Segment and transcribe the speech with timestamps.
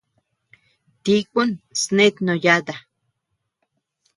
[1.03, 1.49] Tíkun
[1.81, 2.73] snet no yàta.